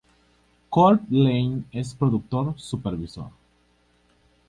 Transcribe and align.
Cort 0.71 1.01
Lane 1.11 1.63
es 1.71 1.93
productor 1.93 2.55
supervisor. 2.57 3.29